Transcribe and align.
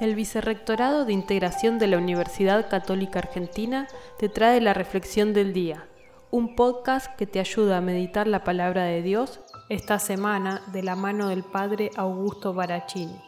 El 0.00 0.14
Vicerrectorado 0.14 1.04
de 1.04 1.12
Integración 1.12 1.78
de 1.78 1.86
la 1.86 1.98
Universidad 1.98 2.70
Católica 2.70 3.18
Argentina 3.18 3.86
te 4.18 4.30
trae 4.30 4.58
la 4.62 4.72
Reflexión 4.72 5.34
del 5.34 5.52
Día, 5.52 5.84
un 6.30 6.56
podcast 6.56 7.14
que 7.16 7.26
te 7.26 7.38
ayuda 7.38 7.76
a 7.76 7.82
meditar 7.82 8.26
la 8.26 8.42
palabra 8.42 8.84
de 8.84 9.02
Dios 9.02 9.40
esta 9.68 9.98
semana 9.98 10.62
de 10.72 10.82
la 10.82 10.96
mano 10.96 11.28
del 11.28 11.42
Padre 11.42 11.90
Augusto 11.96 12.54
Barachini. 12.54 13.20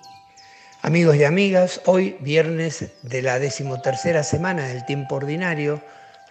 Amigos 0.80 1.16
y 1.16 1.24
amigas, 1.24 1.82
hoy 1.85 2.16
viernes 2.21 2.90
de 3.02 3.20
la 3.20 3.38
decimotercera 3.38 4.22
semana 4.22 4.66
del 4.66 4.86
tiempo 4.86 5.16
ordinario, 5.16 5.82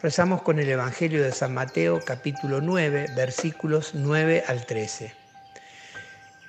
rezamos 0.02 0.42
con 0.42 0.58
el 0.58 0.68
Evangelio 0.70 1.22
de 1.22 1.34
San 1.34 1.54
Mateo 1.54 2.00
capítulo 2.04 2.62
9 2.62 3.12
versículos 3.16 3.92
9 3.94 4.46
al 4.48 4.66
13. 4.66 5.21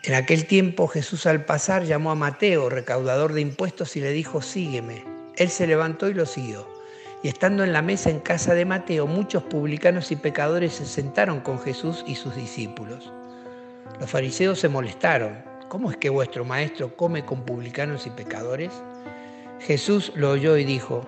En 0.04 0.14
aquel 0.14 0.46
tiempo 0.46 0.88
Jesús 0.88 1.26
al 1.26 1.44
pasar 1.44 1.84
llamó 1.84 2.10
a 2.10 2.16
Mateo, 2.16 2.68
recaudador 2.68 3.34
de 3.34 3.40
impuestos, 3.40 3.94
y 3.94 4.00
le 4.00 4.10
dijo, 4.10 4.42
sígueme. 4.42 5.04
Él 5.36 5.48
se 5.48 5.64
levantó 5.64 6.08
y 6.08 6.14
lo 6.14 6.26
siguió. 6.26 6.66
Y 7.22 7.28
estando 7.28 7.62
en 7.62 7.72
la 7.72 7.82
mesa 7.82 8.10
en 8.10 8.18
casa 8.18 8.52
de 8.54 8.64
Mateo, 8.64 9.06
muchos 9.06 9.44
publicanos 9.44 10.10
y 10.10 10.16
pecadores 10.16 10.72
se 10.72 10.86
sentaron 10.86 11.38
con 11.38 11.60
Jesús 11.60 12.02
y 12.04 12.16
sus 12.16 12.34
discípulos. 12.34 13.12
Los 14.00 14.10
fariseos 14.10 14.58
se 14.58 14.68
molestaron. 14.68 15.38
¿Cómo 15.68 15.92
es 15.92 15.96
que 15.98 16.10
vuestro 16.10 16.44
maestro 16.44 16.96
come 16.96 17.24
con 17.24 17.44
publicanos 17.44 18.04
y 18.08 18.10
pecadores? 18.10 18.72
Jesús 19.60 20.10
lo 20.16 20.30
oyó 20.30 20.56
y 20.56 20.64
dijo, 20.64 21.06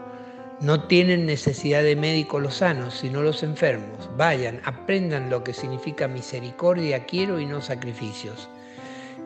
no 0.61 0.85
tienen 0.85 1.27
necesidad 1.27 1.83
de 1.83 1.97
médico 1.97 2.39
los 2.39 2.59
sanos, 2.59 2.95
sino 2.95 3.23
los 3.23 3.43
enfermos. 3.43 4.09
Vayan, 4.17 4.61
aprendan 4.65 5.31
lo 5.31 5.43
que 5.43 5.53
significa 5.53 6.07
misericordia 6.07 7.07
quiero 7.07 7.41
y 7.41 7.47
no 7.47 7.61
sacrificios 7.61 8.49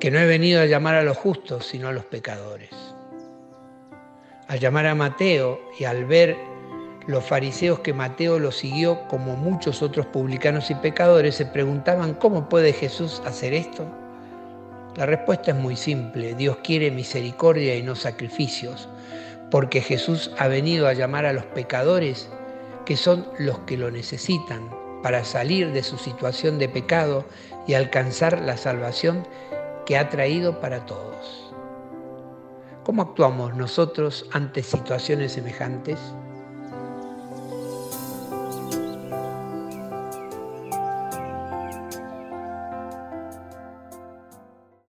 que 0.01 0.11
no 0.11 0.19
he 0.19 0.27
venido 0.27 0.61
a 0.61 0.67
llamar 0.67 0.95
a 0.95 1.03
los 1.03 1.17
justos, 1.17 1.67
sino 1.67 1.89
a 1.89 1.93
los 1.93 2.05
pecadores. 2.05 2.71
Al 4.47 4.61
llamar 4.61 4.87
a 4.87 4.95
Mateo 4.95 5.61
y 5.79 5.85
al 5.85 6.05
ver 6.05 6.37
los 7.07 7.25
fariseos 7.25 7.81
que 7.81 7.95
Mateo 7.95 8.39
lo 8.39 8.53
siguió 8.53 9.07
como 9.09 9.35
muchos 9.35 9.83
otros 9.83 10.07
publicanos 10.07 10.71
y 10.71 10.75
pecadores, 10.75 11.35
se 11.35 11.47
preguntaban 11.47 12.15
cómo 12.15 12.49
puede 12.49 12.73
Jesús 12.73 13.23
hacer 13.25 13.55
esto. 13.55 13.87
La 14.95 15.07
respuesta 15.07 15.53
es 15.53 15.57
muy 15.57 15.77
simple, 15.77 16.35
Dios 16.35 16.59
quiere 16.63 16.91
misericordia 16.91 17.77
y 17.77 17.83
no 17.83 17.95
sacrificios, 17.95 18.89
porque 19.51 19.81
Jesús 19.81 20.31
ha 20.39 20.49
venido 20.49 20.87
a 20.87 20.93
llamar 20.93 21.25
a 21.25 21.33
los 21.33 21.45
pecadores, 21.47 22.29
que 22.85 22.97
son 22.97 23.27
los 23.39 23.59
que 23.61 23.77
lo 23.77 23.91
necesitan, 23.91 24.69
para 25.03 25.25
salir 25.25 25.73
de 25.73 25.83
su 25.83 25.97
situación 25.99 26.59
de 26.59 26.69
pecado 26.69 27.25
y 27.67 27.75
alcanzar 27.75 28.41
la 28.41 28.57
salvación 28.57 29.27
que 29.89 29.97
ha 29.97 30.11
traído 30.11 30.61
para 30.61 30.85
todos. 30.85 31.51
¿Cómo 32.85 33.01
actuamos 33.01 33.55
nosotros 33.57 34.29
ante 34.33 34.63
situaciones 34.63 35.33
semejantes? 35.33 35.99